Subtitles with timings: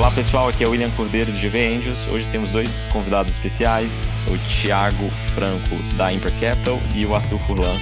[0.00, 2.06] Olá pessoal, aqui é o William Cordeiro do GV Angels.
[2.06, 3.92] Hoje temos dois convidados especiais,
[4.28, 7.76] o Thiago Franco da Imper Capital e o Arthur Furlan,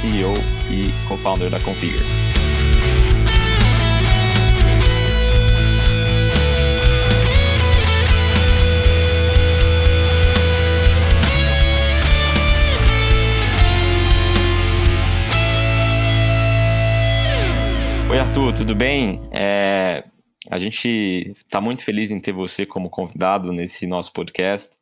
[0.00, 0.34] CEO
[0.68, 2.04] e co-founder da Configure.
[18.10, 19.22] Oi Arthur, tudo bem?
[19.30, 20.02] É,
[20.48, 24.74] a gente está muito feliz em ter você como convidado nesse nosso podcast.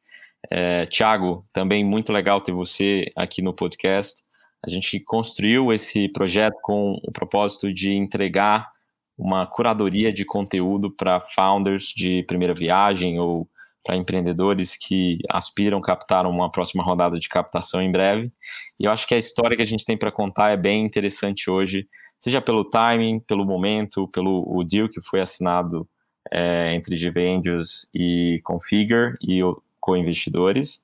[0.50, 4.22] É, Tiago, também muito legal ter você aqui no podcast.
[4.64, 8.68] A gente construiu esse projeto com o propósito de entregar
[9.16, 13.48] uma curadoria de conteúdo para founders de primeira viagem ou
[13.84, 18.30] para empreendedores que aspiram captar uma próxima rodada de captação em breve.
[18.78, 21.50] E eu acho que a história que a gente tem para contar é bem interessante
[21.50, 25.88] hoje seja pelo timing, pelo momento, pelo o deal que foi assinado
[26.30, 29.40] é, entre Angels e Configure e
[29.80, 30.82] co-investidores.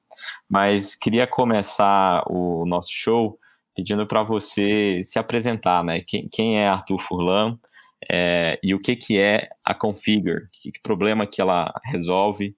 [0.48, 3.38] Mas queria começar o nosso show
[3.74, 6.00] pedindo para você se apresentar, né?
[6.00, 7.58] Quem, quem é Arthur Furlan
[8.10, 10.48] é, e o que, que é a Configure?
[10.52, 12.54] Que, que problema que ela resolve?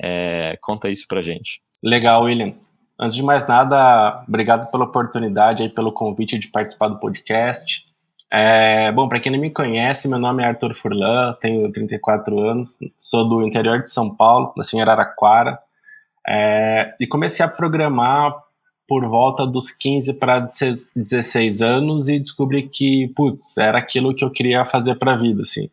[0.00, 1.60] É, conta isso para gente.
[1.82, 2.54] Legal, William.
[2.98, 7.89] Antes de mais nada, obrigado pela oportunidade e pelo convite de participar do podcast.
[8.32, 12.78] É, bom, para quem não me conhece, meu nome é Arthur Furlan, tenho 34 anos,
[12.96, 15.58] sou do interior de São Paulo, nasci em Araraquara,
[16.26, 18.32] é, e comecei a programar
[18.86, 24.30] por volta dos 15 para 16 anos e descobri que, putz, era aquilo que eu
[24.30, 25.68] queria fazer para a vida, assim.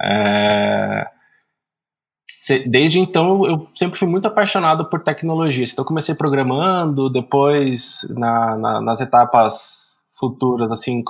[0.00, 1.08] É,
[2.66, 5.64] desde então eu sempre fui muito apaixonado por tecnologia.
[5.64, 11.02] Então comecei programando, depois na, na, nas etapas futuras, assim,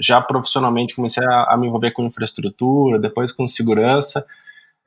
[0.00, 4.24] já profissionalmente comecei a, a, me envolver com infraestrutura, depois com segurança,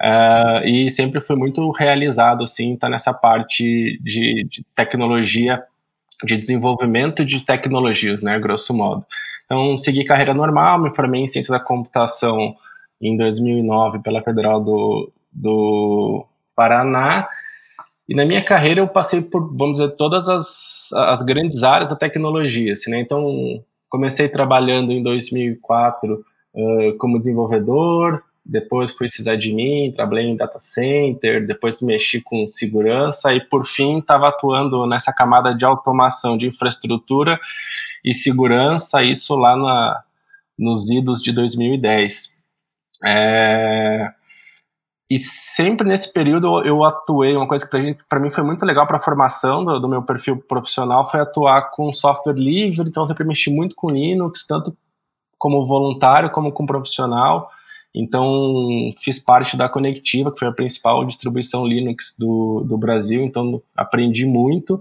[0.01, 5.63] uh, e sempre fui muito realizado, assim, tá nessa parte de, de, tecnologia,
[6.23, 9.05] de desenvolvimento de tecnologias, né, grosso modo.
[9.45, 12.55] Então, segui carreira normal, me formei em ciência da computação
[12.99, 17.27] em 2009 pela Federal do, do Paraná,
[18.07, 21.95] e na minha carreira eu passei por, vamos dizer, todas as, as grandes áreas da
[21.95, 22.71] tecnologia.
[22.71, 22.99] Assim, né?
[22.99, 31.45] Então, comecei trabalhando em 2004 uh, como desenvolvedor, depois fui sysadmin, trabalhei em data center,
[31.45, 37.37] depois mexi com segurança e, por fim, estava atuando nessa camada de automação de infraestrutura
[38.05, 40.01] e segurança, isso lá na,
[40.57, 42.37] nos idos de 2010.
[43.03, 44.09] É,
[45.09, 48.97] e sempre nesse período eu atuei, uma coisa que para mim foi muito legal para
[48.97, 53.23] a formação do, do, meu perfil profissional foi atuar com software livre, então eu sempre
[53.23, 54.75] mexi muito com Linux, tanto
[55.37, 57.49] como voluntário como como profissional.
[57.95, 63.61] Então fiz parte da Conectiva, que foi a principal distribuição Linux do, do Brasil, então
[63.75, 64.79] aprendi muito.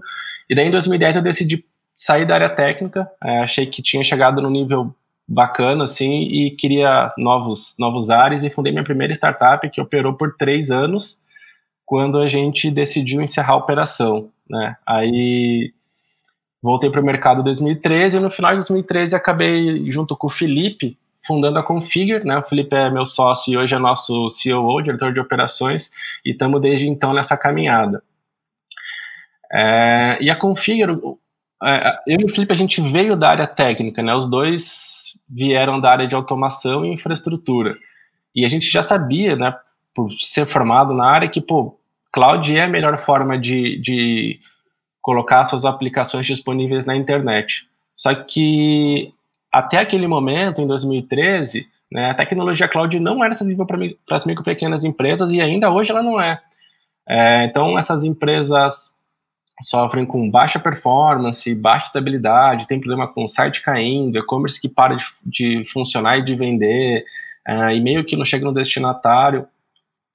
[0.49, 4.41] E daí em 2010 eu decidi sair da área técnica, é, achei que tinha chegado
[4.41, 4.93] no nível
[5.27, 10.35] bacana, assim, e queria novos, novos ares, e fundei minha primeira startup, que operou por
[10.37, 11.21] três anos,
[11.85, 15.73] quando a gente decidiu encerrar a operação, né, aí
[16.61, 20.29] voltei para o mercado em 2013, e no final de 2013 acabei, junto com o
[20.29, 24.81] Felipe, fundando a Configure, né, o Felipe é meu sócio e hoje é nosso COO,
[24.81, 25.91] diretor de operações,
[26.25, 28.01] e estamos desde então nessa caminhada.
[29.51, 30.97] É, e a Configure,
[32.05, 34.13] eu e o Felipe, a gente veio da área técnica, né?
[34.13, 37.75] Os dois vieram da área de automação e infraestrutura.
[38.35, 39.55] E a gente já sabia, né,
[39.95, 41.79] por ser formado na área, que, pô,
[42.11, 44.39] cloud é a melhor forma de, de
[45.01, 47.67] colocar suas aplicações disponíveis na internet.
[47.95, 49.11] Só que
[49.51, 53.79] até aquele momento, em 2013, né, a tecnologia cloud não era acessível para
[54.11, 56.39] as micro e pequenas empresas e ainda hoje ela não é.
[57.07, 58.96] é então, essas empresas
[59.61, 64.95] sofrem com baixa performance, baixa estabilidade, tem problema com o site caindo, e-commerce que para
[64.95, 67.03] de, de, funcionar e de vender,
[67.47, 69.47] uh, e-mail que não chega no destinatário.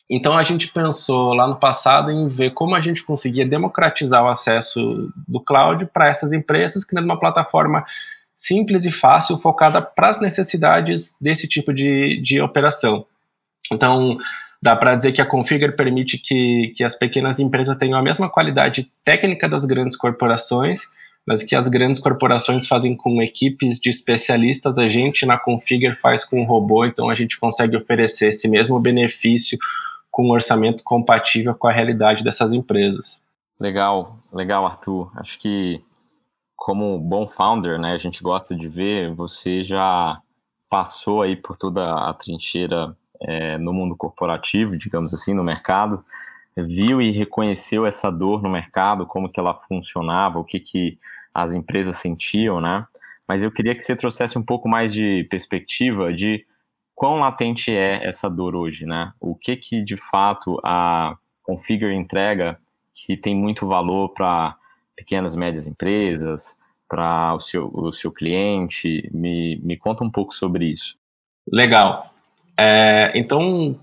[0.09, 4.29] Então a gente pensou lá no passado em ver como a gente conseguia democratizar o
[4.29, 7.85] acesso do cloud para essas empresas, criando uma plataforma
[8.35, 13.07] simples e fácil, focada para as necessidades desse tipo de, de operação.
[13.73, 14.19] Então,
[14.63, 18.31] Dá para dizer que a Configure permite que, que as pequenas empresas tenham a mesma
[18.31, 20.83] qualidade técnica das grandes corporações,
[21.27, 26.25] mas que as grandes corporações fazem com equipes de especialistas, a gente na Configure faz
[26.25, 29.59] com robô, então a gente consegue oferecer esse mesmo benefício
[30.13, 33.25] com um orçamento compatível com a realidade dessas empresas.
[33.61, 35.11] Legal, legal, Arthur.
[35.21, 35.81] Acho que
[36.55, 40.21] como bom founder, né, a gente gosta de ver, você já
[40.71, 42.97] passou aí por toda a trincheira
[43.27, 45.97] é, no mundo corporativo, digamos assim, no mercado,
[46.57, 50.97] viu e reconheceu essa dor no mercado, como que ela funcionava, o que, que
[51.35, 52.85] as empresas sentiam, né?
[53.29, 56.45] Mas eu queria que você trouxesse um pouco mais de perspectiva de
[56.95, 59.13] quão latente é essa dor hoje, né?
[59.21, 62.57] O que que de fato a Configure entrega
[62.95, 64.57] que tem muito valor para
[64.97, 66.55] pequenas e médias empresas,
[66.89, 69.11] para o seu, o seu cliente?
[69.13, 70.97] Me, me conta um pouco sobre isso.
[71.51, 72.12] Legal.
[72.59, 73.79] É, então,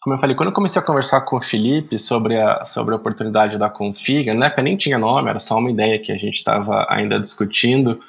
[0.00, 2.96] como eu falei, quando eu comecei a conversar com o Felipe sobre a, sobre a
[2.96, 6.36] oportunidade da Config, na época nem tinha nome, era só uma ideia que a gente
[6.36, 8.00] estava ainda discutindo,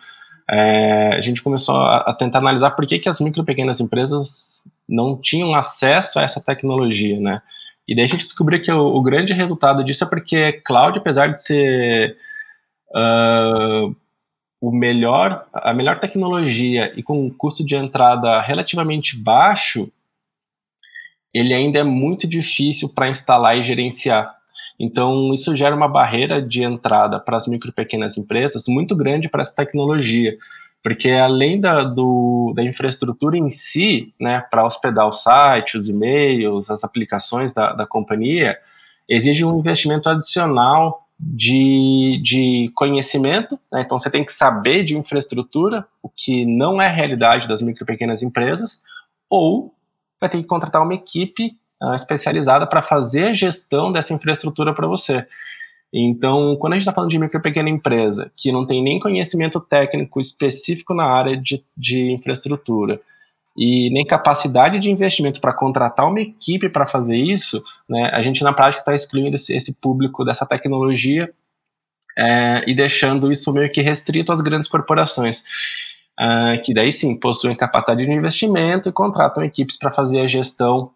[0.50, 3.80] é, a gente começou a, a, tentar analisar por que, que as micro e pequenas
[3.80, 7.42] empresas não tinham acesso a essa tecnologia, né?
[7.88, 11.28] E daí a gente descobriu que o, o grande resultado disso é porque cloud, apesar
[11.28, 12.16] de ser
[12.96, 13.96] uh,
[14.62, 19.90] o melhor, a melhor tecnologia e com um custo de entrada relativamente baixo,
[21.34, 24.36] ele ainda é muito difícil para instalar e gerenciar.
[24.80, 29.30] Então, isso gera uma barreira de entrada para as micro e pequenas empresas muito grande
[29.30, 30.38] para essa tecnologia,
[30.82, 36.70] porque além da, do, da infraestrutura em si, né, para hospedar o site, os e-mails,
[36.70, 38.58] as aplicações da, da companhia,
[39.08, 43.82] exige um investimento adicional de, de conhecimento, né?
[43.82, 47.86] então você tem que saber de infraestrutura, o que não é realidade das micro e
[47.86, 48.82] pequenas empresas,
[49.30, 49.74] ou
[50.20, 51.52] vai ter que contratar uma equipe
[51.84, 55.28] uh, especializada para fazer a gestão dessa infraestrutura para você.
[55.92, 59.00] Então, quando a gente está falando de micro e pequena empresa, que não tem nem
[59.00, 63.02] conhecimento técnico específico na área de, de infraestrutura,
[63.58, 68.44] e nem capacidade de investimento para contratar uma equipe para fazer isso, né, a gente
[68.44, 71.30] na prática está excluindo esse, esse, público dessa tecnologia
[72.18, 75.44] é, e deixando isso meio que restrito às grandes corporações,
[76.20, 80.92] é, que daí sim possuem capacidade de investimento e contratam equipes para fazer a gestão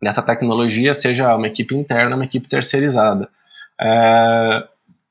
[0.00, 3.28] dessa tecnologia, seja uma equipe interna, uma equipe terceirizada.
[3.80, 4.68] É,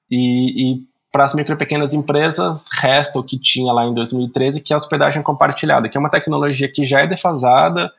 [0.09, 4.61] e, e para as micro e pequenas empresas, resta o que tinha lá em 2013,
[4.61, 7.91] que é a hospedagem compartilhada, que é uma tecnologia que já é defasada,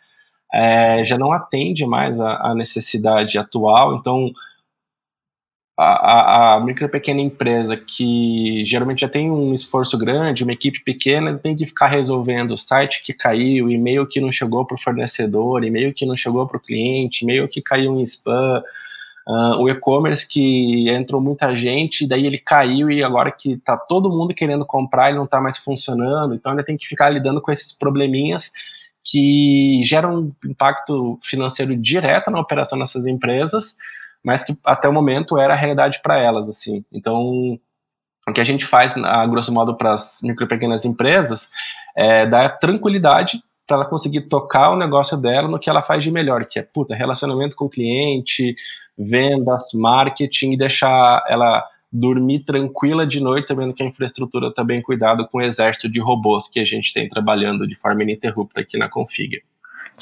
[0.53, 3.97] é, já não atende mais a necessidade atual.
[3.97, 4.33] Então,
[5.79, 10.53] a, a, a, micro e pequena empresa, que geralmente já tem um esforço grande, uma
[10.53, 14.75] equipe pequena, tem que ficar resolvendo o site que caiu, e-mail que não chegou para
[14.75, 18.63] o fornecedor, e-mail que não chegou para o cliente, e-mail que caiu em spam
[19.27, 24.11] Uh, o e-commerce que entrou muita gente, daí ele caiu e agora que está todo
[24.11, 27.53] mundo querendo comprar, ele não está mais funcionando, então ainda tem que ficar lidando com
[27.53, 28.51] esses probleminhas
[29.05, 33.77] que geram um impacto financeiro direto na operação dessas empresas,
[34.25, 36.85] mas que até o momento era a realidade para elas, assim.
[36.93, 37.59] Então,
[38.29, 41.51] o que a gente faz, a grosso modo, para as micro e pequenas empresas
[41.97, 46.11] é dar tranquilidade para ela conseguir tocar o negócio dela no que ela faz de
[46.11, 48.55] melhor, que é puta, relacionamento com o cliente,
[48.99, 54.81] vendas, marketing e deixar ela dormir tranquila de noite, sabendo que a infraestrutura está bem
[54.81, 58.79] cuidada com o exército de robôs que a gente tem trabalhando de forma ininterrupta aqui
[58.79, 59.43] na Config.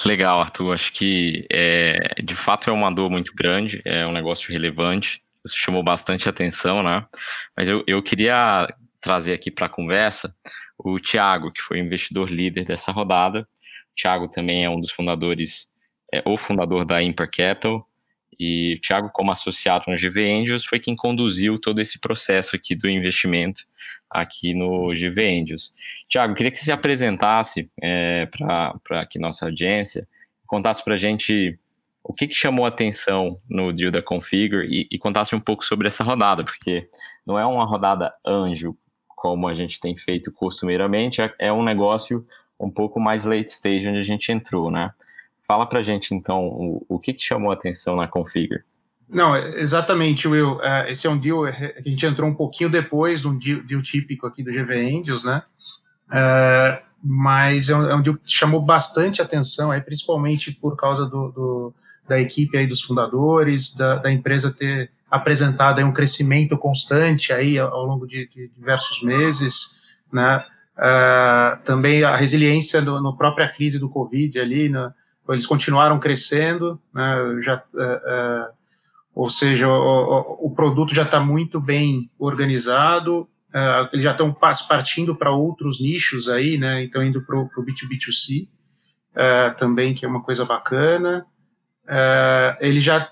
[0.06, 0.72] Legal, Arthur.
[0.72, 5.20] Acho que é, de fato é uma dor muito grande, é um negócio relevante.
[5.44, 7.04] Isso chamou bastante atenção, né?
[7.56, 8.68] Mas eu, eu queria
[9.00, 10.34] trazer aqui para a conversa
[10.78, 13.40] o Thiago, que foi o investidor líder dessa rodada.
[13.40, 15.68] O Thiago também é um dos fundadores,
[16.12, 17.86] é o fundador da Imper Capital,
[18.42, 22.74] e o Thiago, como associado no GV Angels, foi quem conduziu todo esse processo aqui
[22.74, 23.64] do investimento
[24.08, 25.74] aqui no GV Angels.
[26.08, 30.08] Thiago, queria que você se apresentasse é, para aqui nossa audiência,
[30.46, 31.58] contasse para a gente
[32.02, 35.62] o que, que, chamou a atenção no deal da Configure e, e, contasse um pouco
[35.62, 36.88] sobre essa rodada, porque
[37.26, 38.74] não é uma rodada anjo,
[39.14, 42.16] como a gente tem feito costumeiramente, é, é um negócio
[42.58, 44.90] um pouco mais late stage onde a gente entrou, né?
[45.50, 48.60] Fala pra gente, então, o, o que, que chamou a atenção na Configure.
[49.12, 50.58] Não, exatamente, Will.
[50.58, 53.36] Uh, esse é um deal é, que a gente entrou um pouquinho depois de um
[53.36, 55.42] deal, deal típico aqui do GV Angels, né?
[56.08, 61.04] Uh, mas é um, é um, deal que chamou bastante atenção, aí, principalmente por causa
[61.06, 61.74] do, do
[62.08, 67.58] da equipe aí dos fundadores, da, da, empresa ter apresentado aí um crescimento constante aí
[67.58, 69.80] ao longo de, de diversos meses,
[70.12, 70.44] né?
[70.76, 74.92] Uh, também a resiliência no, no própria crise do Covid ali, né?
[75.28, 78.48] Eles continuaram crescendo, né, já, é, é,
[79.14, 85.14] ou seja, o, o produto já está muito bem organizado, é, eles já estão partindo
[85.14, 88.48] para outros nichos aí, né, então indo para o B2B2C
[89.14, 91.26] é, também, que é uma coisa bacana.
[92.60, 93.10] Eles já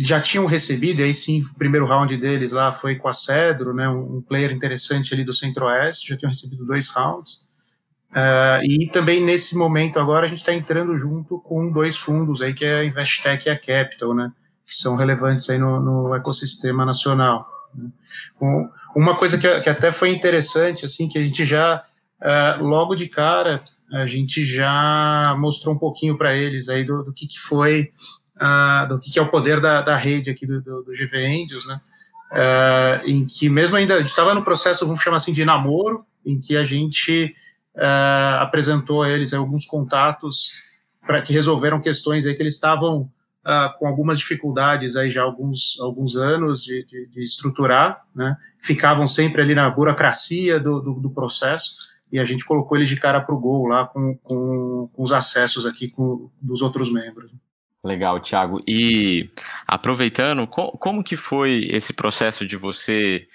[0.00, 3.74] já tinham recebido, e aí sim, o primeiro round deles lá foi com a Cedro,
[3.74, 7.47] né, um player interessante ali do Centro-Oeste, já tinham recebido dois rounds,
[8.10, 12.54] Uh, e também nesse momento agora a gente está entrando junto com dois fundos aí
[12.54, 14.32] que é a Investec e a Capital, né,
[14.66, 17.46] que são relevantes aí no, no ecossistema nacional.
[17.74, 17.90] Né.
[18.40, 21.84] Um, uma coisa que, que, até foi interessante, assim, que a gente já
[22.22, 23.62] uh, logo de cara
[23.92, 27.90] a gente já mostrou um pouquinho para eles aí do, do que, que foi,
[28.36, 31.16] uh, do que, que é o poder da, da rede aqui do, do, do GV
[31.26, 31.80] Angels, né,
[33.06, 36.38] em que mesmo ainda a gente estava no processo, vamos chamar assim, de namoro, em
[36.38, 37.34] que a gente
[37.78, 40.50] uh, apresentou a eles alguns contatos
[41.06, 45.78] para que resolveram questões aí que eles estavam uh, com algumas dificuldades aí já alguns,
[45.80, 48.36] alguns anos de, de, de, estruturar, né?
[48.60, 51.76] Ficavam sempre ali na burocracia do, do, do processo
[52.12, 55.12] e a gente colocou eles de cara para o gol lá com, com, com, os
[55.12, 57.30] acessos aqui com, dos outros membros.
[57.84, 58.60] Legal, Thiago.
[58.66, 59.30] E
[59.66, 63.26] aproveitando, como que foi esse processo de você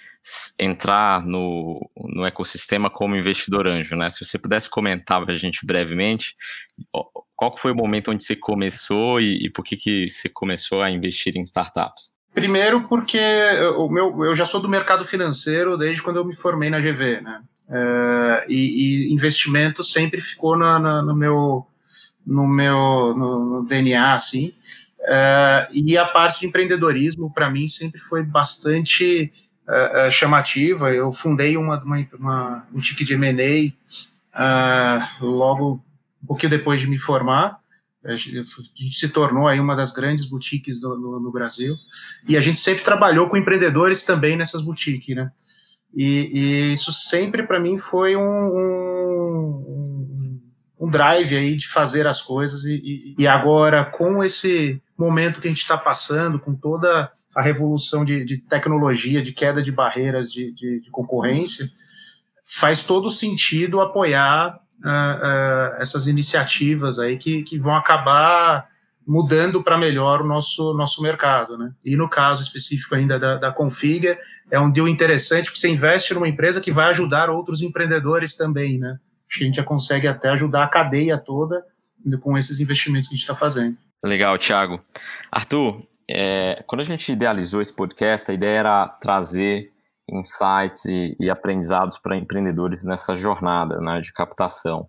[0.57, 4.09] entrar no, no ecossistema como investidor anjo, né?
[4.09, 6.35] Se você pudesse comentar para a gente brevemente,
[7.35, 10.89] qual foi o momento onde você começou e, e por que, que você começou a
[10.89, 12.13] investir em startups?
[12.33, 13.19] Primeiro porque
[13.77, 17.21] o meu, eu já sou do mercado financeiro desde quando eu me formei na GV,
[17.21, 17.41] né?
[17.69, 21.65] É, e, e, investimento sempre ficou na, na, no meu
[22.25, 24.53] no meu no, no DNA, assim.
[25.05, 29.31] É, e a parte de empreendedorismo, para mim, sempre foi bastante
[29.67, 30.91] uh, chamativa.
[30.91, 33.73] Eu fundei uma, uma, uma um de M&A
[34.33, 35.83] uh, logo
[36.21, 37.59] um pouquinho depois de me formar.
[38.05, 38.45] A gente
[38.91, 41.75] se tornou aí uma das grandes boutiques do, no, no, Brasil.
[42.27, 45.31] E a gente sempre trabalhou com empreendedores também nessas boutiques, né?
[45.95, 49.61] E, e isso sempre para mim foi um, um,
[50.81, 52.65] um, drive aí de fazer as coisas.
[52.65, 57.41] E, e, e agora, com esse momento que a gente está passando, com toda a
[57.41, 61.65] revolução de, de tecnologia, de queda de barreiras de, de, de concorrência,
[62.45, 68.67] faz todo sentido apoiar uh, uh, essas iniciativas aí que, que vão acabar
[69.05, 71.57] mudando para melhor o nosso, nosso mercado.
[71.57, 71.71] Né?
[71.83, 74.17] E no caso específico ainda da, da Config,
[74.49, 78.79] é um deal interessante, porque você investe numa empresa que vai ajudar outros empreendedores também.
[78.79, 78.97] Né?
[79.27, 81.63] Acho que a gente já consegue até ajudar a cadeia toda
[82.21, 83.77] com esses investimentos que a gente está fazendo.
[84.03, 84.81] Legal, Thiago.
[85.31, 85.81] Arthur,
[86.15, 89.67] é, quando a gente idealizou esse podcast, a ideia era trazer
[90.07, 94.87] insights e, e aprendizados para empreendedores nessa jornada né, de captação.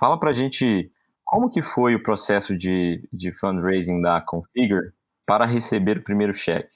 [0.00, 0.90] Fala para a gente
[1.22, 4.90] como que foi o processo de, de fundraising da Configure
[5.26, 6.68] para receber o primeiro cheque.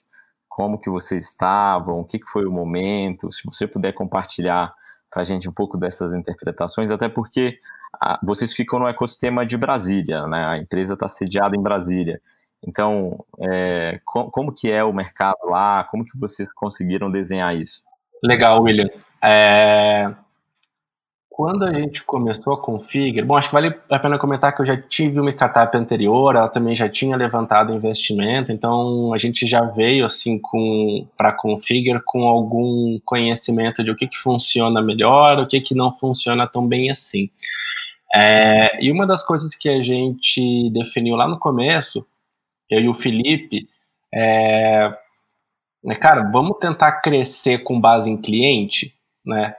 [0.48, 4.72] Como que vocês estavam, o que, foi o momento, se você puder compartilhar
[5.10, 7.56] para a gente um pouco dessas interpretações, até porque
[8.02, 10.44] ah, vocês ficam no ecossistema de Brasília, né?
[10.46, 12.20] a empresa está sediada em Brasília.
[12.66, 15.84] Então, é, com, como que é o mercado lá?
[15.90, 17.82] Como que vocês conseguiram desenhar isso?
[18.22, 18.88] Legal, William.
[19.22, 20.12] É,
[21.38, 24.66] quando a gente começou a Configure, bom, acho que vale a pena comentar que eu
[24.66, 29.62] já tive uma startup anterior, ela também já tinha levantado investimento, então a gente já
[29.62, 35.46] veio assim com para Configure com algum conhecimento de o que, que funciona melhor, o
[35.46, 37.30] que, que não funciona tão bem assim.
[38.12, 42.04] É, e uma das coisas que a gente definiu lá no começo
[42.70, 43.68] eu e o Felipe,
[44.12, 44.92] é,
[45.82, 48.94] né, cara, vamos tentar crescer com base em cliente,
[49.24, 49.54] né?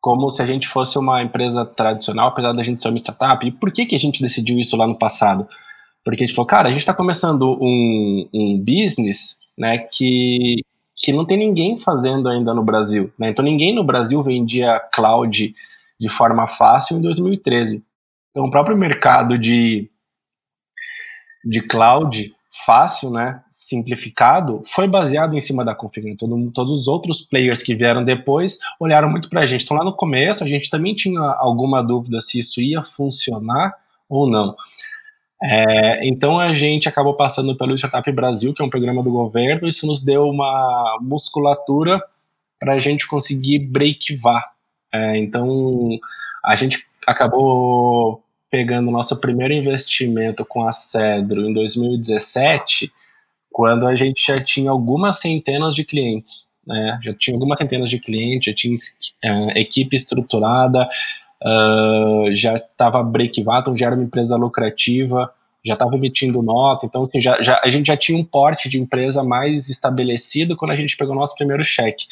[0.00, 3.44] Como se a gente fosse uma empresa tradicional, apesar da gente ser uma startup.
[3.46, 5.48] E por que, que a gente decidiu isso lá no passado?
[6.04, 10.62] Porque a gente falou, cara, a gente está começando um, um business né, que,
[10.96, 13.12] que não tem ninguém fazendo ainda no Brasil.
[13.18, 13.30] Né?
[13.30, 15.54] Então ninguém no Brasil vendia cloud
[15.98, 17.82] de forma fácil em 2013.
[18.30, 19.90] Então o próprio mercado de
[21.46, 22.34] de cloud
[22.64, 26.16] fácil, né, simplificado, foi baseado em cima da configuração.
[26.16, 29.64] Todo, todos os outros players que vieram depois olharam muito para a gente.
[29.64, 33.74] Então lá no começo a gente também tinha alguma dúvida se isso ia funcionar
[34.08, 34.56] ou não.
[35.42, 39.68] É, então a gente acabou passando pelo Startup Brasil, que é um programa do governo,
[39.68, 42.02] isso nos deu uma musculatura
[42.58, 44.50] para a gente conseguir breakvar.
[44.92, 45.98] É, então
[46.42, 52.92] a gente acabou pegando nosso primeiro investimento com a Cedro em 2017,
[53.50, 56.50] quando a gente já tinha algumas centenas de clientes.
[56.66, 56.98] Né?
[57.02, 60.88] Já tinha algumas centenas de clientes, já tinha uh, equipe estruturada,
[61.42, 65.32] uh, já estava break-even, então já era uma empresa lucrativa,
[65.64, 68.80] já estava emitindo nota, então assim, já, já, a gente já tinha um porte de
[68.80, 72.06] empresa mais estabelecido quando a gente pegou nosso primeiro cheque.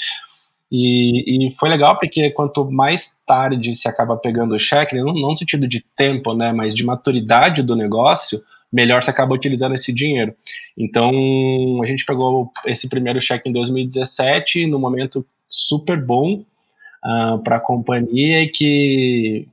[0.77, 5.29] E, e, foi legal porque quanto mais tarde se acaba pegando o cheque, não, não
[5.29, 8.41] no sentido de tempo, né, mas de maturidade do negócio,
[8.73, 10.35] melhor se acaba utilizando esse dinheiro.
[10.77, 11.13] Então,
[11.81, 16.45] a gente pegou esse primeiro cheque em 2017, no momento super bom uh,
[17.05, 19.47] ah, para a companhia que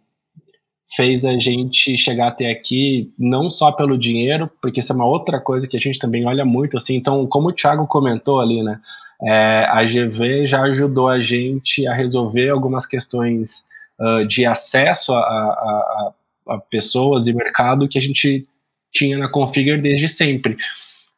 [0.95, 5.39] fez a gente chegar até aqui, não só pelo dinheiro, porque isso é uma outra
[5.39, 8.79] coisa que a gente também olha muito, assim, então, como o Thiago comentou ali, né,
[9.23, 13.67] é, a GV já ajudou a gente a resolver algumas questões
[13.99, 16.13] uh, de acesso a, a,
[16.49, 18.45] a, pessoas e mercado que a gente
[18.91, 20.57] tinha na Configure desde sempre.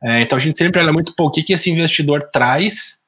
[0.03, 2.99] É, então, a gente sempre olha muito, pô, o que, que esse investidor traz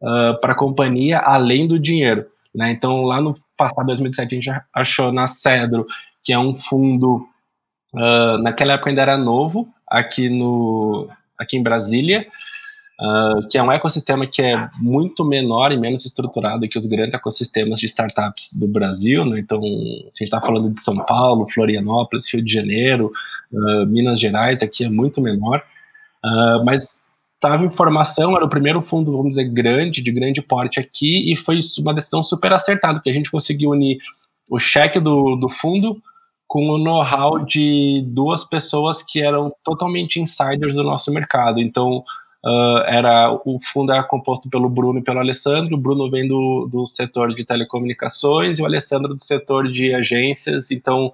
[0.00, 4.62] uh, para a companhia além do dinheiro, né, então, lá no passado, 2007, a gente
[4.72, 5.84] achou na Cedro
[6.24, 7.26] que é um fundo,
[7.94, 12.26] uh, naquela época ainda era novo, aqui, no, aqui em Brasília,
[13.00, 17.14] uh, que é um ecossistema que é muito menor e menos estruturado que os grandes
[17.14, 19.24] ecossistemas de startups do Brasil.
[19.24, 19.38] Né?
[19.38, 23.12] Então, a gente está falando de São Paulo, Florianópolis, Rio de Janeiro,
[23.52, 25.62] uh, Minas Gerais, aqui é muito menor.
[26.64, 27.04] mas
[27.34, 31.36] estava em formação, era o primeiro fundo, vamos dizer, grande, de grande porte aqui, e
[31.36, 33.98] foi uma decisão super acertada, porque a gente conseguiu unir
[34.50, 36.00] o cheque do, do fundo
[36.54, 41.60] com o know-how de duas pessoas que eram totalmente insiders do nosso mercado.
[41.60, 42.04] Então,
[42.46, 45.74] uh, era o fundo era composto pelo Bruno e pelo Alessandro.
[45.74, 50.70] O Bruno vem do, do setor de telecomunicações e o Alessandro do setor de agências.
[50.70, 51.10] Então,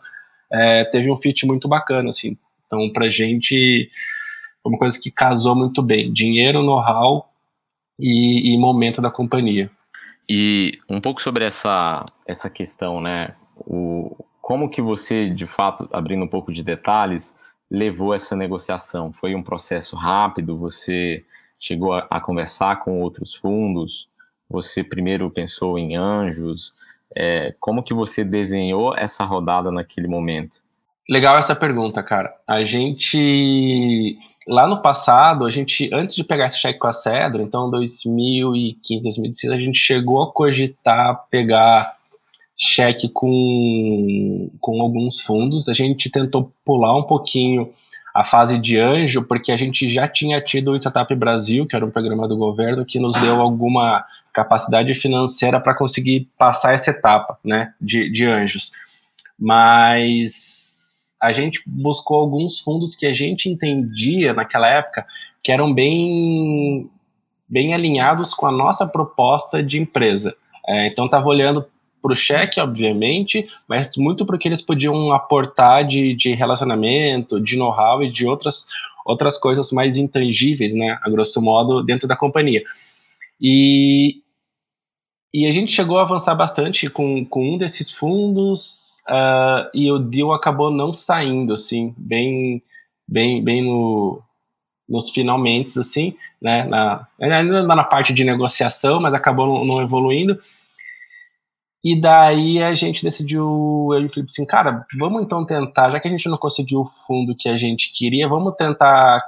[0.53, 2.37] é, teve um fit muito bacana, assim.
[2.67, 3.89] Então, para gente,
[4.63, 6.13] uma coisa que casou muito bem.
[6.13, 7.31] Dinheiro, know-how
[7.99, 9.71] e, e momento da companhia.
[10.29, 13.35] E um pouco sobre essa, essa questão, né?
[13.57, 14.15] O,
[14.51, 17.33] como que você, de fato, abrindo um pouco de detalhes,
[17.71, 19.13] levou essa negociação?
[19.13, 20.57] Foi um processo rápido?
[20.57, 21.25] Você
[21.57, 24.09] chegou a, a conversar com outros fundos?
[24.49, 26.73] Você primeiro pensou em anjos?
[27.17, 30.59] É, como que você desenhou essa rodada naquele momento?
[31.09, 32.35] Legal essa pergunta, cara.
[32.45, 37.41] A gente lá no passado, a gente antes de pegar esse cheque com a Cedro,
[37.41, 42.00] então 2015, 2016, a gente chegou a cogitar pegar
[42.61, 45.69] cheque com, com alguns fundos.
[45.69, 47.73] A gente tentou pular um pouquinho
[48.15, 51.87] a fase de anjo, porque a gente já tinha tido o Startup Brasil, que era
[51.87, 57.39] um programa do governo, que nos deu alguma capacidade financeira para conseguir passar essa etapa
[57.43, 58.73] né, de, de anjos.
[59.39, 65.07] Mas a gente buscou alguns fundos que a gente entendia naquela época
[65.43, 66.91] que eram bem,
[67.49, 70.35] bem alinhados com a nossa proposta de empresa.
[70.67, 71.65] É, então, estava olhando
[72.01, 78.03] para o cheque, obviamente, mas muito porque eles podiam aportar de, de relacionamento, de know-how
[78.03, 78.67] e de outras,
[79.05, 82.63] outras coisas mais intangíveis, né, a grosso modo, dentro da companhia.
[83.41, 84.23] E,
[85.33, 89.99] e a gente chegou a avançar bastante com, com um desses fundos uh, e o
[89.99, 92.63] deal acabou não saindo, assim, bem,
[93.07, 94.23] bem, bem no,
[94.89, 100.39] nos finalmente, assim, né, na, ainda na parte de negociação, mas acabou não, não evoluindo.
[101.83, 105.99] E daí a gente decidiu, eu e o Felipe assim, cara, vamos então tentar, já
[105.99, 109.25] que a gente não conseguiu o fundo que a gente queria, vamos tentar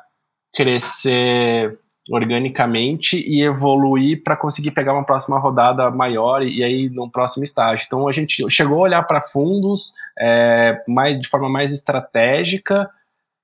[0.54, 1.78] crescer
[2.10, 7.44] organicamente e evoluir para conseguir pegar uma próxima rodada maior e, e aí num próximo
[7.44, 7.84] estágio.
[7.86, 12.90] Então a gente chegou a olhar para fundos é, mais, de forma mais estratégica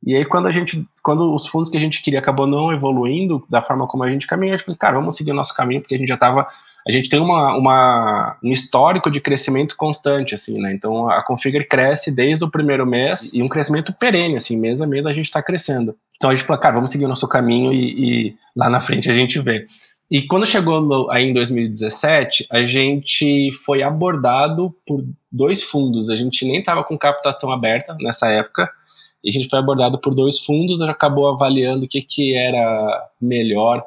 [0.04, 3.44] e aí quando a gente, quando os fundos que a gente queria acabou não evoluindo
[3.48, 5.80] da forma como a gente caminha, a gente falou, cara, vamos seguir o nosso caminho
[5.80, 6.46] porque a gente já estava
[6.88, 10.72] a gente tem uma, uma, um histórico de crescimento constante, assim, né?
[10.72, 14.86] Então a Configure cresce desde o primeiro mês e um crescimento perene, assim, mês a
[14.86, 15.94] mês a gente está crescendo.
[16.16, 19.10] Então a gente falou, cara, vamos seguir o nosso caminho e, e lá na frente
[19.10, 19.66] a gente vê.
[20.10, 26.08] E quando chegou no, aí em 2017, a gente foi abordado por dois fundos.
[26.08, 28.70] A gente nem estava com captação aberta nessa época.
[29.22, 33.84] E a gente foi abordado por dois fundos, acabou avaliando o que, que era melhor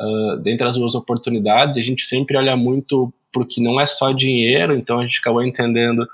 [0.00, 1.76] uh, dentre as duas oportunidades.
[1.76, 6.06] A gente sempre olha muito porque não é só dinheiro, então a gente acabou entendendo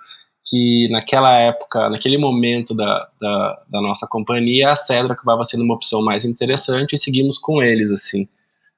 [0.48, 5.74] que naquela época, naquele momento da, da, da nossa companhia, a Cedra acabava sendo uma
[5.74, 8.26] opção mais interessante e seguimos com eles, assim.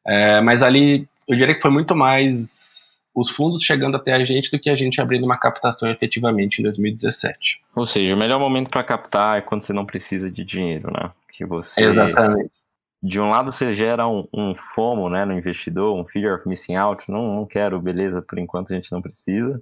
[0.07, 4.51] É, mas ali, eu diria que foi muito mais os fundos chegando até a gente
[4.51, 7.61] do que a gente abrindo uma captação efetivamente em 2017.
[7.77, 11.11] Ou seja, o melhor momento para captar é quando você não precisa de dinheiro, né?
[11.33, 12.60] Que você Exatamente
[13.03, 16.77] de um lado você gera um, um, FOMO né, no investidor, um fear of missing
[16.77, 19.61] out, não, não quero, beleza, por enquanto a gente não precisa.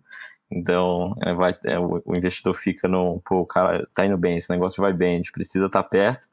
[0.51, 4.37] Então é, vai, é, o, o, investidor fica no, pô, o cara tá indo bem,
[4.37, 6.27] esse negócio vai bem, a gente precisa estar tá perto.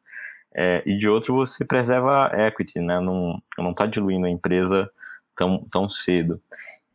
[0.58, 4.90] É, e de outro você preserva equity, né, não, não tá diluindo a empresa
[5.36, 6.42] tão, tão cedo.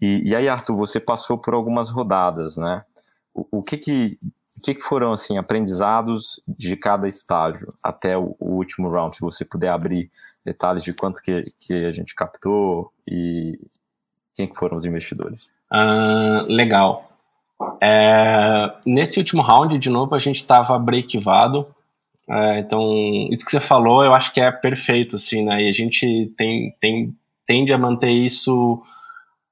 [0.00, 2.82] E, e aí, Arthur, você passou por algumas rodadas, né?
[3.34, 4.18] O, o que que
[4.58, 9.14] o que, que, foram assim aprendizados de cada estágio até o, o, último round?
[9.14, 10.08] Se você puder abrir
[10.44, 13.56] detalhes de quanto que, que a gente captou e
[14.34, 15.50] quem que foram os investidores.
[15.72, 17.10] Uh, legal.
[17.80, 21.66] É, nesse último round, de novo, a gente estava breakivado.
[22.28, 22.82] É, então,
[23.30, 25.62] isso que você falou, eu acho que é perfeito, assim, né?
[25.62, 27.14] E a gente tem, tem,
[27.46, 28.82] tende a manter isso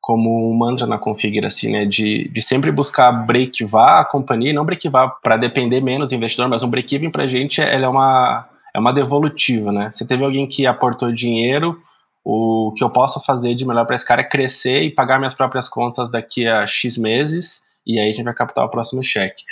[0.08, 1.84] como um mantra na configure, assim, né?
[1.84, 6.62] De, de sempre buscar breakivar a companhia, não breakivar para depender menos do investidor, mas
[6.62, 9.90] um break-even para a gente é uma, é uma devolutiva, né?
[9.92, 11.78] Você teve alguém que aportou dinheiro,
[12.24, 15.34] o que eu posso fazer de melhor para esse cara é crescer e pagar minhas
[15.34, 19.44] próprias contas daqui a X meses, e aí a gente vai captar o próximo cheque.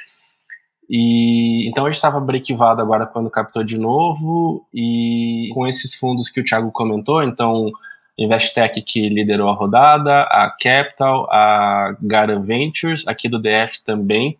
[0.88, 6.30] E então a gente estava breakivado agora quando captou de novo e com esses fundos
[6.30, 7.70] que o Thiago comentou, então
[8.18, 14.38] Investec que liderou a rodada, a Capital, a Gara Ventures, aqui do DF também,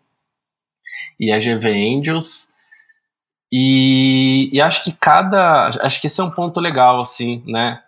[1.19, 2.49] e a GV Angels.
[3.51, 7.81] E, e acho que cada, acho que esse é um ponto legal assim, né?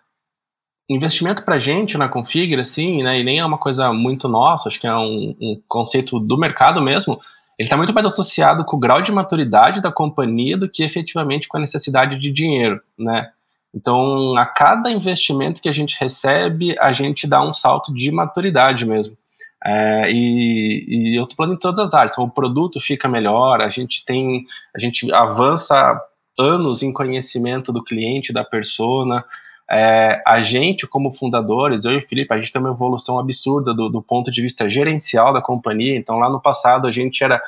[0.88, 3.20] Investimento para gente na Configure, assim, né?
[3.20, 6.80] E nem é uma coisa muito nossa, acho que é um, um conceito do mercado
[6.80, 7.20] mesmo
[7.60, 11.46] ele está muito mais associado com o grau de maturidade da companhia do que efetivamente
[11.46, 13.30] com a necessidade de dinheiro, né?
[13.74, 18.84] Então, a cada investimento que a gente recebe, a gente dá um salto de maturidade
[18.84, 19.16] mesmo.
[19.64, 22.12] É, e, e, eu estou falando em todas as áreas.
[22.12, 26.00] Então, o produto fica melhor, a gente tem, a gente avança
[26.38, 29.24] anos em conhecimento do cliente, da persona,
[29.70, 33.72] é, a gente, como fundadores, eu e o Felipe, a gente tem uma evolução absurda
[33.72, 35.96] do, do, ponto de vista gerencial da companhia.
[35.96, 37.40] Então, lá no passado, a gente era.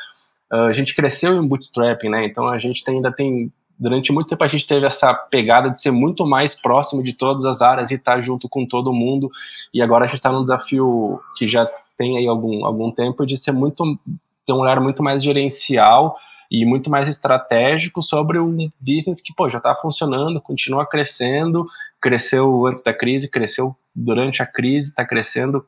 [0.49, 2.27] A gente cresceu em bootstrapping, né?
[2.27, 3.51] Então, a gente tem, ainda tem.
[3.83, 7.45] Durante muito tempo, a gente teve essa pegada de ser muito mais próximo de todas
[7.45, 9.29] as áreas e estar junto com todo mundo.
[9.75, 11.69] E agora a gente está num desafio que já
[11.99, 13.99] tem aí algum, algum tempo de ser muito.
[14.47, 16.17] ter um olhar muito mais gerencial
[16.49, 21.67] e muito mais estratégico sobre um business que pô, já está funcionando, continua crescendo,
[22.01, 25.67] cresceu antes da crise, cresceu durante a crise, está crescendo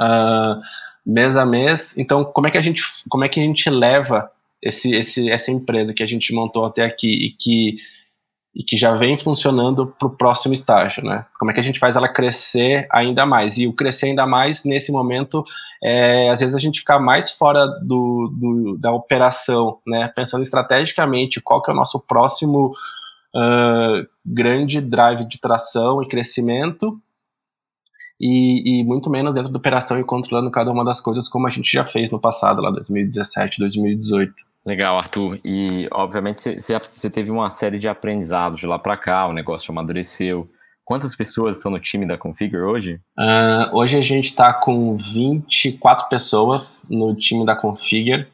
[0.00, 0.60] uh,
[1.06, 1.96] mês a mês.
[1.96, 4.28] Então, como é que a gente, como é que a gente leva
[4.62, 7.76] esse, esse, essa empresa que a gente montou até aqui e que
[8.54, 11.24] e que já vem funcionando para o próximo estágio, né?
[11.38, 13.56] Como é que a gente faz ela crescer ainda mais?
[13.56, 15.44] E o crescer ainda mais nesse momento,
[15.80, 20.08] é, às vezes a gente ficar mais fora do, do, da operação, né?
[20.08, 22.72] Pensando estrategicamente qual que é o nosso próximo
[23.36, 27.00] uh, grande drive de tração e crescimento
[28.20, 31.50] e, e, muito menos dentro da operação e controlando cada uma das coisas como a
[31.50, 34.34] gente já fez no passado, lá 2017, 2018.
[34.66, 35.38] Legal, Arthur.
[35.46, 40.48] E, obviamente, você teve uma série de aprendizados de lá para cá, o negócio amadureceu.
[40.84, 43.00] Quantas pessoas estão no time da Configure hoje?
[43.18, 48.26] Uh, hoje a gente está com 24 pessoas no time da Configure,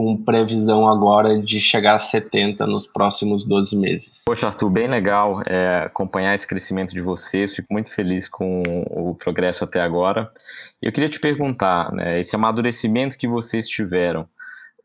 [0.00, 4.22] com previsão agora de chegar a 70 nos próximos 12 meses.
[4.24, 7.54] Poxa, Arthur, bem legal é, acompanhar esse crescimento de vocês.
[7.54, 10.32] Fico muito feliz com o progresso até agora.
[10.80, 14.26] Eu queria te perguntar, né, esse amadurecimento que vocês tiveram,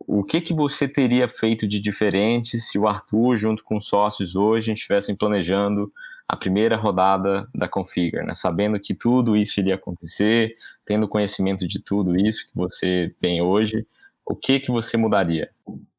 [0.05, 4.35] o que que você teria feito de diferente se o Arthur, junto com os sócios
[4.35, 5.89] hoje, estivessem planejando
[6.27, 8.33] a primeira rodada da Configure, né?
[8.33, 13.87] sabendo que tudo isso iria acontecer, tendo conhecimento de tudo isso que você tem hoje,
[14.25, 15.49] o que que você mudaria?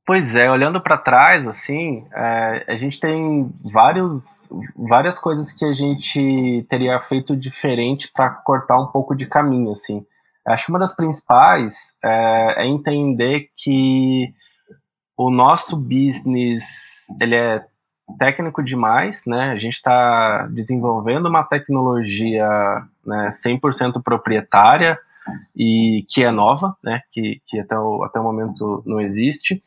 [0.07, 5.73] Pois é, olhando para trás, assim, é, a gente tem vários, várias coisas que a
[5.73, 10.07] gente teria feito diferente para cortar um pouco de caminho, assim.
[10.47, 14.33] Acho que uma das principais é, é entender que
[15.17, 17.65] o nosso business ele é
[18.17, 19.51] técnico demais, né?
[19.51, 22.47] A gente está desenvolvendo uma tecnologia
[23.05, 24.97] né, 100% proprietária
[25.55, 27.01] e que é nova, né?
[27.13, 29.63] Que, que até, o, até o momento não existe.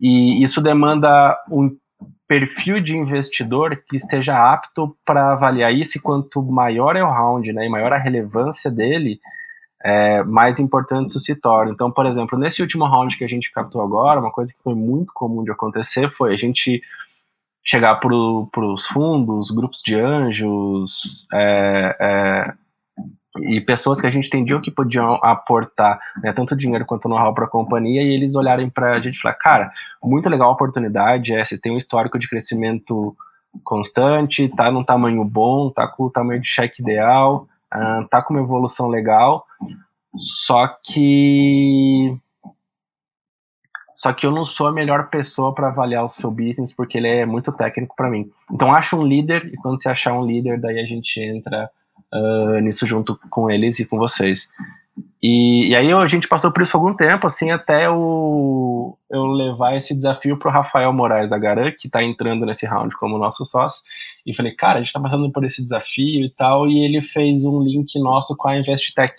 [0.00, 1.76] E isso demanda um
[2.28, 7.52] perfil de investidor que esteja apto para avaliar isso e quanto maior é o round,
[7.52, 7.66] né?
[7.66, 9.20] E maior a relevância dele,
[9.84, 11.72] é, mais importante isso se torna.
[11.72, 14.74] Então, por exemplo, nesse último round que a gente captou agora, uma coisa que foi
[14.74, 16.82] muito comum de acontecer foi a gente
[17.64, 22.54] chegar para os fundos, grupos de anjos é, é,
[23.38, 27.44] e pessoas que a gente entendia que podiam aportar né, tanto dinheiro quanto know-how para
[27.44, 29.72] a companhia e eles olharem para a gente e falar, cara,
[30.02, 33.16] muito legal a oportunidade, é, vocês têm um histórico de crescimento
[33.64, 38.34] constante, tá num tamanho bom, tá com o tamanho de cheque ideal, uh, tá com
[38.34, 39.46] uma evolução legal,
[40.16, 42.16] só que
[43.94, 47.08] só que eu não sou a melhor pessoa para avaliar o seu business porque ele
[47.08, 48.30] é muito técnico para mim.
[48.52, 51.70] Então acha um líder e quando você achar um líder, daí a gente entra
[52.12, 54.48] uh, nisso junto com eles e com vocês.
[55.22, 59.76] E, e, aí a gente passou por isso algum tempo, assim, até eu, eu levar
[59.76, 63.44] esse desafio para o Rafael Moraes da Garan, que está entrando nesse round como nosso
[63.44, 63.82] sócio.
[64.24, 67.44] E falei, cara, a gente está passando por esse desafio e tal, e ele fez
[67.44, 69.14] um link nosso com a Investec,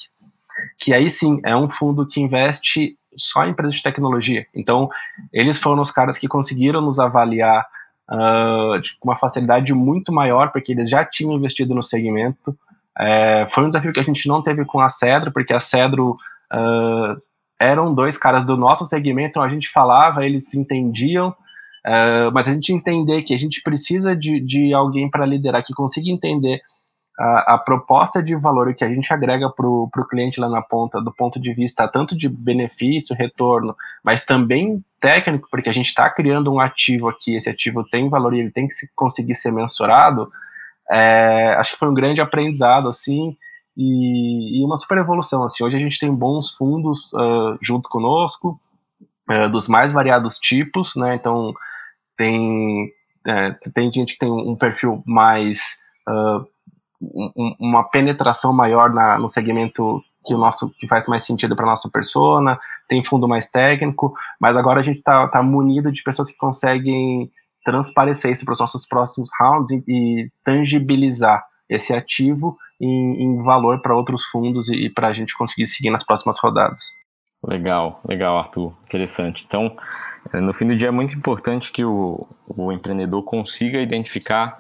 [0.80, 4.46] que aí sim é um fundo que investe só empresas de tecnologia.
[4.56, 4.90] Então,
[5.34, 7.66] eles foram os caras que conseguiram nos avaliar
[8.10, 12.58] uh, com uma facilidade muito maior, porque eles já tinham investido no segmento.
[13.00, 16.18] É, foi um desafio que a gente não teve com a Cedro, porque a Cedro
[16.54, 17.18] uh,
[17.60, 22.48] eram dois caras do nosso segmento, então a gente falava, eles se entendiam, uh, mas
[22.48, 26.62] a gente entender que a gente precisa de, de alguém para liderar, que consiga entender
[27.20, 31.02] a, a, proposta de valor que a gente agrega para o cliente lá na ponta,
[31.02, 36.10] do ponto de vista tanto de benefício, retorno, mas também técnico, porque a gente está
[36.10, 39.52] criando um ativo aqui, esse ativo tem valor e ele tem que se, conseguir ser
[39.52, 40.32] mensurado,
[40.92, 43.36] é, acho que foi um grande aprendizado, assim,
[43.76, 48.58] e, e, uma super evolução, assim, hoje a gente tem bons fundos uh, junto conosco,
[49.30, 51.54] uh, dos mais variados tipos, né, então
[52.18, 52.92] tem,
[53.28, 55.80] é, tem gente que tem um perfil mais...
[56.08, 56.48] Uh,
[57.00, 61.66] um, uma penetração maior na, no segmento que o nosso que faz mais sentido para
[61.66, 66.30] nossa persona, tem fundo mais técnico, mas agora a gente está tá munido de pessoas
[66.30, 67.32] que conseguem
[67.68, 73.82] transparecer isso para os nossos próximos rounds e, e tangibilizar esse ativo em, em valor
[73.82, 76.82] para outros fundos e, e para a gente conseguir seguir nas próximas rodadas.
[77.46, 78.74] Legal, legal, Arthur.
[78.86, 79.44] Interessante.
[79.46, 79.76] Então,
[80.34, 82.16] eh, no fim do dia é muito importante que o,
[82.58, 84.60] o empreendedor consiga identificar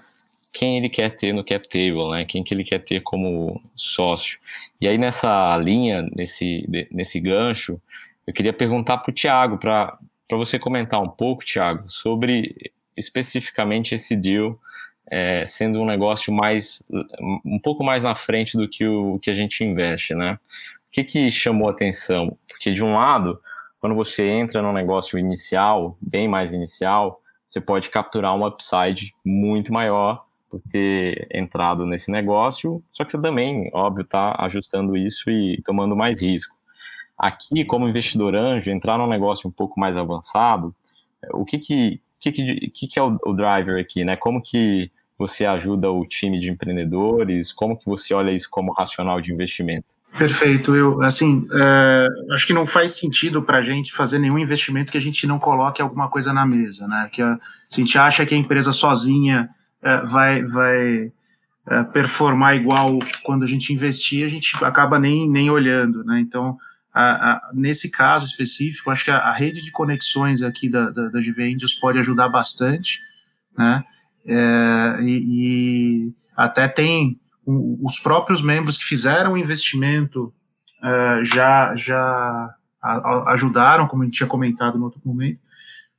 [0.53, 2.25] quem ele quer ter no cap table, né?
[2.25, 4.37] Quem que ele quer ter como sócio.
[4.81, 7.79] E aí nessa linha, nesse, nesse gancho,
[8.25, 9.97] eu queria perguntar para o Tiago, para
[10.31, 12.53] você comentar um pouco, Tiago, sobre
[12.97, 14.59] especificamente esse deal
[15.09, 16.83] é, sendo um negócio mais
[17.45, 20.37] um pouco mais na frente do que o que a gente investe, né?
[20.87, 22.37] O que, que chamou atenção?
[22.47, 23.39] Porque de um lado,
[23.79, 29.71] quando você entra num negócio inicial, bem mais inicial, você pode capturar um upside muito
[29.71, 35.61] maior por ter entrado nesse negócio, só que você também, óbvio, está ajustando isso e
[35.63, 36.55] tomando mais risco.
[37.17, 40.73] Aqui, como investidor anjo, entrar num negócio um pouco mais avançado,
[41.33, 44.15] o que que, que, que, que é o, o driver aqui, né?
[44.15, 47.51] Como que você ajuda o time de empreendedores?
[47.51, 49.97] Como que você olha isso como racional de investimento?
[50.17, 54.91] Perfeito, eu assim é, acho que não faz sentido para a gente fazer nenhum investimento
[54.91, 57.09] que a gente não coloque alguma coisa na mesa, né?
[57.11, 57.37] Que a,
[57.69, 59.49] se a gente acha que a empresa sozinha
[59.81, 61.11] é, vai, vai
[61.69, 66.19] é, performar igual quando a gente investir, a gente acaba nem, nem olhando, né?
[66.21, 66.57] Então,
[66.97, 71.09] a, a, nesse caso específico, acho que a, a, rede de conexões aqui da, da,
[71.09, 72.99] da GV Indios pode ajudar bastante,
[73.57, 73.83] né?
[74.25, 80.33] É, e, e, até tem os próprios membros que fizeram o investimento
[80.83, 82.49] é, já, já
[83.27, 85.39] ajudaram, como a gente tinha comentado no outro momento,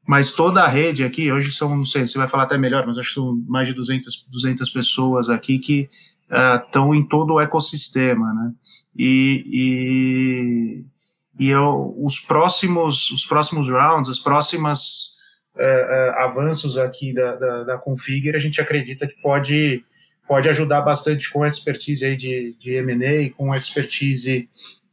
[0.06, 2.98] mas toda a rede aqui, hoje são, não sei, você vai falar até melhor, mas
[2.98, 5.88] acho que são mais de 200, 200 pessoas aqui que
[6.66, 8.52] estão uh, em todo o ecossistema, né?
[8.96, 10.84] E,
[11.38, 15.16] e, e eu, os próximos os próximos rounds, as próximas
[15.54, 19.84] uh, uh, avanços aqui da, da, da Configure, a gente acredita que pode
[20.26, 24.46] pode ajudar bastante com a expertise aí de, de M&A, com a expertise,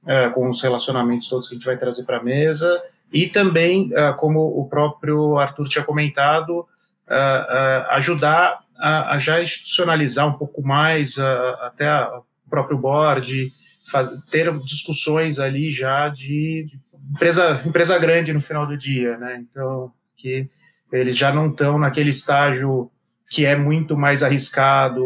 [0.03, 2.81] uh, com os relacionamentos todos que a gente vai trazer para a mesa,
[3.11, 6.65] e também, como o próprio Arthur tinha comentado,
[7.91, 11.17] ajudar a, a, já institucionalizar um pouco mais
[11.61, 13.53] até o próprio board,
[13.91, 16.77] faz, ter discussões ali já de, de,
[17.13, 19.43] empresa, empresa grande no final do dia, né?
[19.49, 20.49] Então, que
[20.91, 22.89] eles já não estão naquele estágio
[23.29, 25.03] que é muito mais arriscado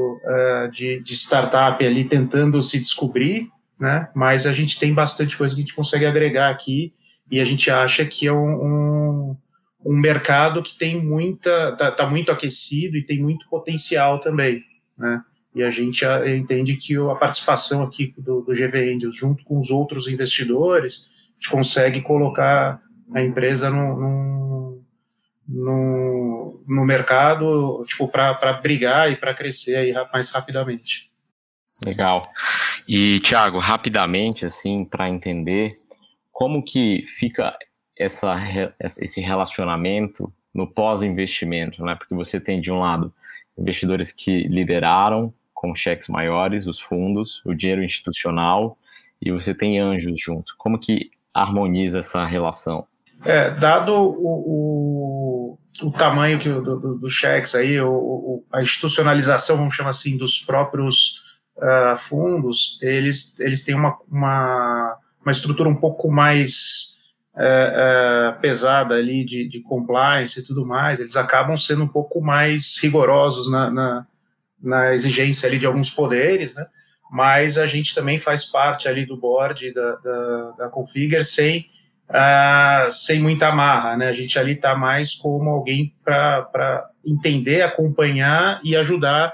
[0.72, 4.10] de, de startup ali tentando se descobrir, né?
[4.14, 6.94] Mas a gente tem bastante coisa que a gente consegue agregar aqui
[7.32, 9.38] e a gente acha que é um, um,
[9.86, 14.64] um mercado que tem muita, está tá muito aquecido e tem muito potencial também,
[14.98, 15.22] né?
[15.54, 19.72] E a gente entende que a participação aqui do, do GV Angels, junto com os
[19.72, 22.82] outros investidores, a gente consegue colocar
[23.14, 24.84] a empresa no,
[25.48, 31.10] no, no mercado tipo, para brigar e para crescer aí mais rapidamente.
[31.86, 32.22] Legal.
[32.88, 35.70] E, Thiago, rapidamente, assim, para entender,
[36.32, 37.58] como que fica
[37.98, 38.36] essa,
[38.80, 41.96] esse relacionamento no pós-investimento, né?
[41.96, 43.14] Porque você tem de um lado
[43.58, 48.78] investidores que lideraram com cheques maiores, os fundos, o dinheiro institucional,
[49.22, 50.54] e você tem anjos junto.
[50.58, 52.88] Como que harmoniza essa relação?
[53.26, 59.58] É, dado o, o, o tamanho que, do, do, do cheques aí, o, a institucionalização,
[59.58, 61.22] vamos chamar assim, dos próprios
[61.58, 66.98] uh, fundos, eles, eles têm uma, uma uma estrutura um pouco mais
[67.38, 72.22] é, é, pesada ali de, de, compliance e tudo mais, eles acabam sendo um pouco
[72.22, 74.08] mais rigorosos na, na,
[74.62, 76.66] na, exigência ali de alguns poderes, né?
[77.12, 81.66] Mas a gente também faz parte ali do board da, da, da Configure sem
[82.10, 84.08] uh, sem muita amarra, né?
[84.08, 89.34] A gente ali está mais como alguém para entender, acompanhar e ajudar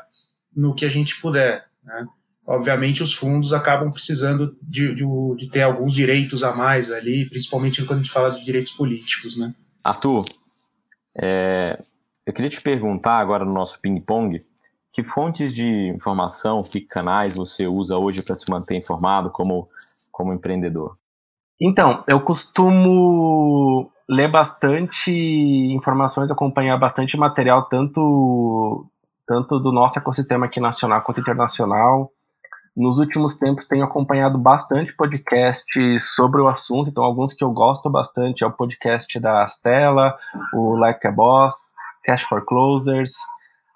[0.55, 2.05] no que a gente puder, né?
[2.47, 5.03] Obviamente, os fundos acabam precisando de, de,
[5.35, 9.35] de, ter alguns direitos a mais ali, principalmente quando a gente fala de direitos políticos,
[9.35, 9.51] né?
[9.83, 10.23] Arthur,
[11.19, 11.75] é,
[12.23, 14.39] eu queria te perguntar agora no nosso ping-pong,
[14.95, 19.65] que fontes de informação, que canais você usa hoje para se manter informado como,
[20.09, 20.93] como empreendedor?
[21.59, 28.85] Então, eu costumo ler bastante informações, acompanhar bastante material, tanto,
[29.27, 32.09] tanto do nosso ecossistema aqui nacional quanto internacional.
[32.73, 37.91] Nos últimos tempos tenho acompanhado bastante podcasts sobre o assunto, então alguns que eu gosto
[37.91, 40.15] bastante é o podcast da Astela,
[40.53, 41.73] o Like a Boss,
[42.05, 43.11] Cash for Closers,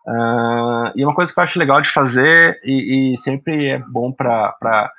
[0.08, 4.12] uh, e uma coisa que eu acho legal de fazer e, e sempre é bom
[4.12, 4.94] para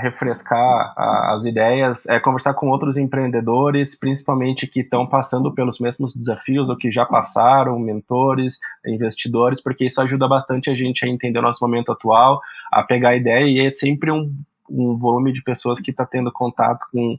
[0.00, 6.14] refrescar a, as ideias, é conversar com outros empreendedores, principalmente que estão passando pelos mesmos
[6.14, 11.38] desafios ou que já passaram, mentores, investidores, porque isso ajuda bastante a gente a entender
[11.38, 12.40] o nosso momento atual,
[12.72, 14.32] a pegar a ideia e é sempre um,
[14.68, 17.16] um volume de pessoas que está tendo contato com,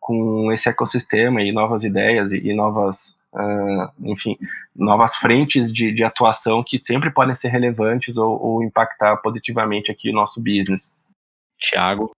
[0.00, 4.36] com esse ecossistema e novas ideias e, e novas, uh, enfim,
[4.74, 10.10] novas frentes de, de atuação que sempre podem ser relevantes ou, ou impactar positivamente aqui
[10.10, 10.96] o nosso business.
[11.58, 12.10] Tiago?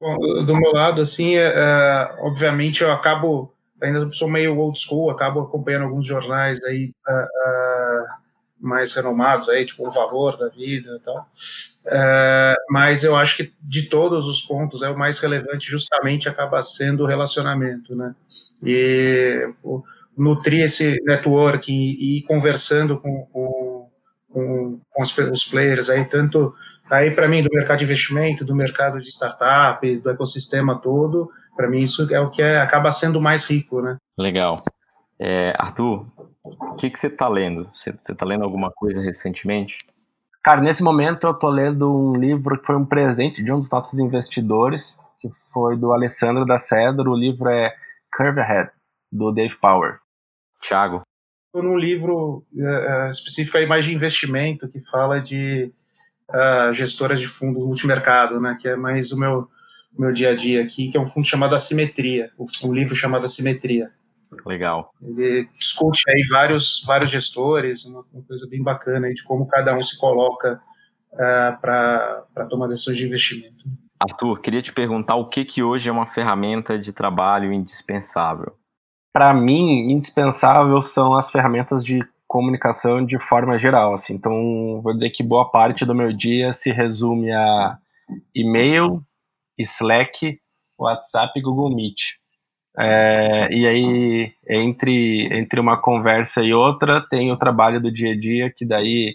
[0.00, 5.40] Do meu lado, assim, é, é, obviamente eu acabo, ainda sou meio old school, acabo
[5.40, 8.04] acompanhando alguns jornais aí é, é
[8.60, 11.28] mais renomados, aí, tipo O Valor da Vida e tal.
[11.86, 16.60] É, mas eu acho que de todos os pontos, é o mais relevante justamente acaba
[16.62, 18.14] sendo o relacionamento, né?
[18.62, 19.48] E
[20.16, 23.90] nutrir esse network e, ir conversando com, com,
[24.30, 26.54] com, os, os players aí, tanto
[26.90, 31.68] Aí, para mim, do mercado de investimento, do mercado de startups, do ecossistema todo, para
[31.68, 33.96] mim isso é o que é, acaba sendo mais rico, né?
[34.18, 34.56] Legal.
[35.18, 36.06] É, Arthur,
[36.42, 37.68] o que, que você está lendo?
[37.72, 39.78] Você está lendo alguma coisa recentemente?
[40.42, 43.70] Cara, nesse momento eu estou lendo um livro que foi um presente de um dos
[43.70, 47.12] nossos investidores, que foi do Alessandro da Cedro.
[47.12, 47.72] O livro é
[48.14, 48.70] Curve Ahead,
[49.10, 50.00] do Dave Power.
[50.66, 51.02] Thiago?
[51.46, 55.70] Estou num livro uh, específico aí mais de investimento, que fala de
[56.30, 59.48] uh, gestoras de fundos multimercado, né, que é mais o meu,
[59.96, 62.30] meu dia a dia aqui, que é um fundo chamado Assimetria,
[62.62, 63.90] um livro chamado Assimetria.
[64.44, 64.90] Legal.
[65.00, 69.76] Ele discute aí vários, vários gestores, uma, uma coisa bem bacana aí de como cada
[69.76, 70.60] um se coloca
[71.12, 73.64] uh, para tomar decisões de investimento.
[74.00, 78.56] Arthur, queria te perguntar o que, que hoje é uma ferramenta de trabalho indispensável?
[79.14, 84.14] Para mim, indispensável são as ferramentas de comunicação de forma geral, assim.
[84.14, 87.78] Então, vou dizer que boa parte do meu dia se resume a
[88.34, 89.00] e-mail,
[89.56, 90.40] Slack,
[90.80, 92.16] WhatsApp e Google Meet.
[92.76, 98.18] É, e aí, entre, entre uma conversa e outra, tem o trabalho do dia a
[98.18, 99.14] dia, que daí,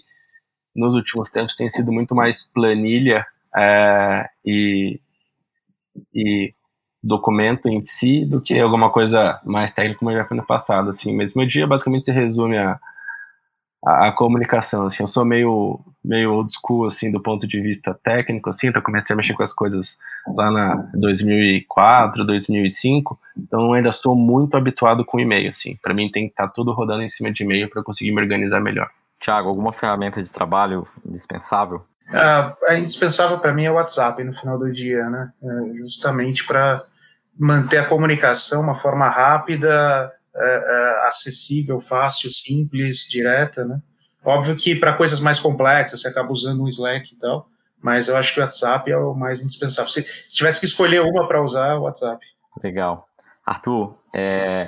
[0.74, 4.98] nos últimos tempos, tem sido muito mais planilha é, e,
[6.14, 6.54] e
[7.02, 10.88] documento em si do que alguma coisa mais técnica como eu já foi no passado,
[10.88, 11.16] assim.
[11.16, 12.78] Mas meu dia basicamente se resume a
[13.84, 17.98] a, a, comunicação, assim, eu sou meio, meio old school, assim, do ponto de vista
[18.02, 19.98] técnico, assim, então comecei a mexer com as coisas
[20.36, 26.26] lá na 2004, 2005, então ainda sou muito habituado com e-mail, assim, para mim tem
[26.26, 28.88] que estar tá tudo rodando em cima de e-mail para conseguir me organizar melhor.
[29.18, 31.82] Tiago, alguma ferramenta de trabalho indispensável?
[32.12, 36.46] É, é indispensável para mim é o WhatsApp no final do dia, né, é justamente
[36.46, 36.84] para
[37.40, 43.80] manter a comunicação uma forma rápida, é, é, acessível, fácil, simples, direta, né?
[44.22, 47.48] Óbvio que para coisas mais complexas você acaba usando um Slack e tal,
[47.82, 49.90] mas eu acho que o WhatsApp é o mais indispensável.
[49.90, 52.24] Se, se tivesse que escolher uma para usar, o WhatsApp.
[52.62, 53.08] Legal.
[53.46, 54.66] Arthur, é,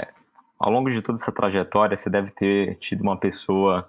[0.58, 3.82] ao longo de toda essa trajetória, você deve ter tido uma pessoa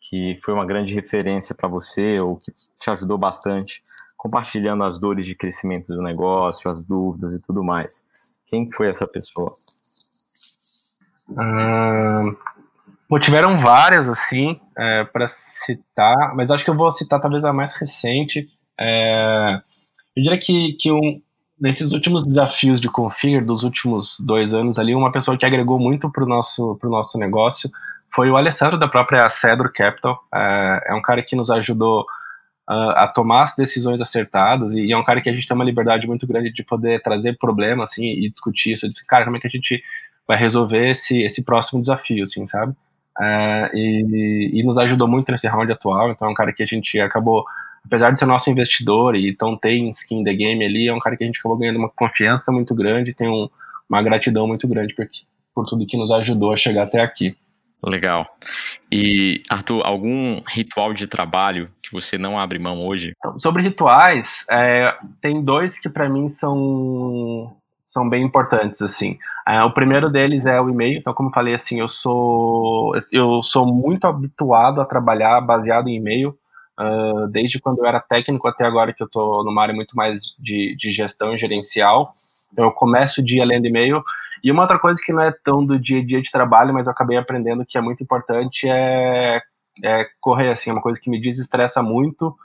[0.00, 3.82] que foi uma grande referência para você ou que te ajudou bastante,
[4.16, 8.08] compartilhando as dores de crescimento do negócio, as dúvidas e tudo mais.
[8.50, 9.50] Quem foi essa pessoa?
[11.30, 12.36] Hum,
[13.20, 17.74] tiveram várias, assim, é, para citar, mas acho que eu vou citar talvez a mais
[17.76, 18.48] recente.
[18.78, 19.60] É,
[20.16, 21.22] eu diria que, que um,
[21.60, 26.10] nesses últimos desafios de Configure, dos últimos dois anos ali, uma pessoa que agregou muito
[26.10, 27.70] para o nosso, nosso negócio
[28.08, 30.18] foi o Alessandro, da própria Cedro Capital.
[30.34, 32.04] É, é um cara que nos ajudou
[32.70, 35.54] uh, a tomar as decisões acertadas e, e, é um cara que a gente tem
[35.56, 38.88] uma liberdade muito grande de poder trazer problema, assim, e discutir isso.
[39.08, 39.82] Cara, como é que a gente
[40.26, 42.72] vai resolver esse, esse próximo desafio, assim, sabe?
[43.18, 46.66] Uh, e, e, nos ajudou muito nesse round atual, então é um cara que a
[46.66, 47.44] gente acabou,
[47.84, 51.16] apesar de ser nosso investidor e então tem skin the game ali, é um cara
[51.16, 53.50] que a gente acabou ganhando uma confiança muito grande, tem um,
[53.88, 55.04] uma gratidão muito grande por,
[55.52, 57.36] por tudo que nos ajudou a chegar até aqui.
[57.82, 58.26] Legal.
[58.92, 63.14] E, Arthur, algum ritual de trabalho que você não abre mão hoje?
[63.16, 69.18] Então, sobre rituais, é, tem dois que para mim são, são bem importantes, assim.
[69.48, 70.98] É, o primeiro deles é o e-mail.
[70.98, 76.36] Então, como falei, assim, eu sou, eu sou muito habituado a trabalhar baseado em e-mail.
[76.78, 80.34] Uh, desde quando eu era técnico até agora que eu estou numa área muito mais
[80.38, 82.12] de, de gestão gerencial.
[82.52, 84.02] Então, eu começo o dia lendo e-mail
[84.42, 86.86] e uma outra coisa que não é tão do dia a dia de trabalho, mas
[86.86, 89.42] eu acabei aprendendo que é muito importante é,
[89.82, 92.36] é correr, assim, é uma coisa que me desestressa muito.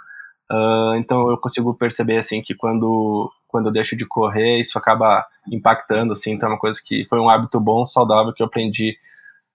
[0.52, 5.26] Uh, então eu consigo perceber assim que quando quando eu deixo de correr isso acaba
[5.52, 6.34] impactando assim.
[6.34, 8.96] Então é uma coisa que foi um hábito bom saudável que eu aprendi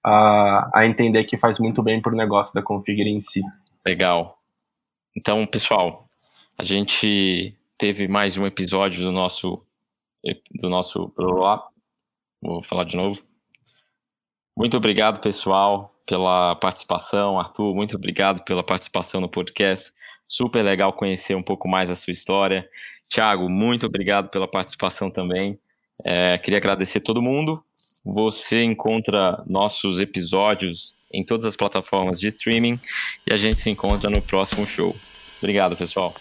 [0.02, 3.40] a, a entender que faz muito bem para o negócio da Configure em si.
[3.86, 4.38] Legal.
[5.16, 6.04] Então pessoal
[6.58, 9.62] a gente teve mais um episódio do nosso
[10.60, 11.08] do nosso
[12.42, 13.22] Vou falar de novo.
[14.56, 17.38] Muito obrigado, pessoal, pela participação.
[17.38, 19.92] Arthur, muito obrigado pela participação no podcast.
[20.26, 22.68] Super legal conhecer um pouco mais a sua história.
[23.08, 25.58] Tiago, muito obrigado pela participação também.
[26.04, 27.62] É, queria agradecer todo mundo.
[28.04, 32.78] Você encontra nossos episódios em todas as plataformas de streaming
[33.26, 34.94] e a gente se encontra no próximo show.
[35.38, 36.14] Obrigado, pessoal.